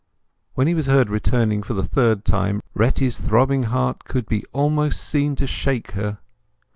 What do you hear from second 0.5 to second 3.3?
When he was heard returning for the third time Retty's